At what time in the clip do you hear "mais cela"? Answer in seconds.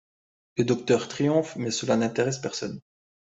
1.57-1.95